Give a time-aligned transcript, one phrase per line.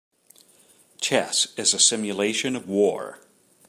[0.99, 3.19] Chess is a simulation of war.